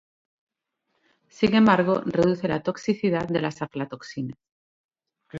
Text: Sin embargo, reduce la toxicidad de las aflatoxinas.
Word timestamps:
Sin 1.29 1.53
embargo, 1.53 2.01
reduce 2.03 2.47
la 2.47 2.63
toxicidad 2.63 3.27
de 3.27 3.39
las 3.39 3.61
aflatoxinas. 3.61 4.39